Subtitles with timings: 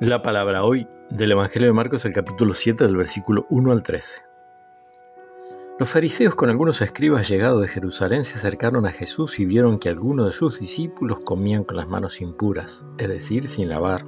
[0.00, 4.22] La palabra hoy del Evangelio de Marcos, el capítulo 7, del versículo 1 al 13.
[5.78, 9.90] Los fariseos con algunos escribas llegados de Jerusalén se acercaron a Jesús y vieron que
[9.90, 14.02] algunos de sus discípulos comían con las manos impuras, es decir, sin lavar.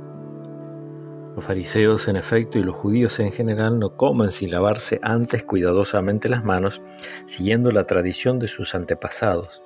[1.37, 6.29] Los fariseos en efecto y los judíos en general no comen sin lavarse antes cuidadosamente
[6.29, 6.83] las manos,
[7.27, 9.63] siguiendo la tradición de sus antepasados.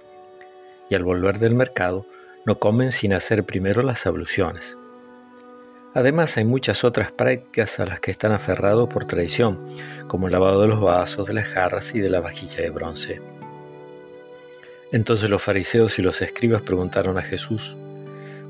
[0.91, 2.06] Y al volver del mercado,
[2.45, 4.77] no comen sin hacer primero las abluciones.
[5.95, 9.59] Además hay muchas otras prácticas a las que están aferrados por tradición,
[10.06, 13.23] como el lavado de los vasos, de las jarras y de la vajilla de bronce.
[14.93, 17.77] Entonces los fariseos y los escribas preguntaron a Jesús,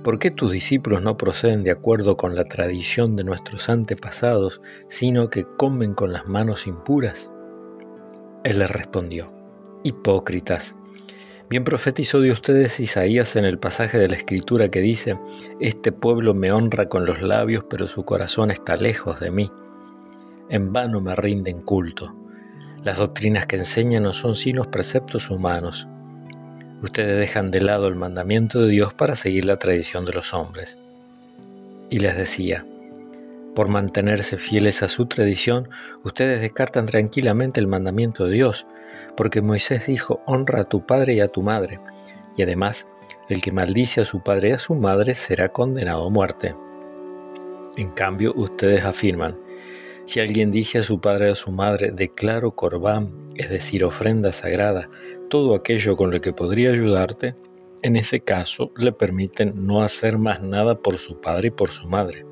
[0.02, 5.30] ¿por qué tus discípulos no proceden de acuerdo con la tradición de nuestros antepasados, sino
[5.30, 7.30] que comen con las manos impuras?
[8.44, 9.28] Él les respondió,
[9.84, 10.74] Hipócritas,
[11.50, 15.18] Bien profetizó de ustedes Isaías en el pasaje de la Escritura que dice,
[15.60, 19.50] Este pueblo me honra con los labios, pero su corazón está lejos de mí.
[20.50, 22.14] En vano me rinden culto.
[22.84, 25.88] Las doctrinas que enseñan no son sino preceptos humanos.
[26.82, 30.76] Ustedes dejan de lado el mandamiento de Dios para seguir la tradición de los hombres.
[31.88, 32.66] Y les decía,
[33.54, 35.70] por mantenerse fieles a su tradición,
[36.04, 38.66] ustedes descartan tranquilamente el mandamiento de Dios,
[39.18, 41.80] porque Moisés dijo, honra a tu padre y a tu madre,
[42.36, 42.86] y además,
[43.28, 46.54] el que maldice a su padre y a su madre será condenado a muerte.
[47.76, 49.36] En cambio, ustedes afirman,
[50.06, 54.32] si alguien dice a su padre o a su madre, declaro corbán, es decir, ofrenda
[54.32, 54.88] sagrada,
[55.28, 57.34] todo aquello con lo que podría ayudarte,
[57.82, 61.88] en ese caso le permiten no hacer más nada por su padre y por su
[61.88, 62.24] madre.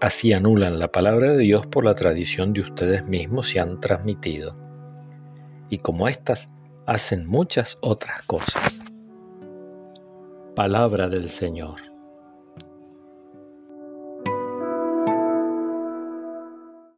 [0.00, 4.67] Así anulan la palabra de Dios por la tradición de ustedes mismos y han transmitido
[5.70, 6.48] y como éstas
[6.86, 8.80] hacen muchas otras cosas.
[10.54, 11.97] Palabra del Señor.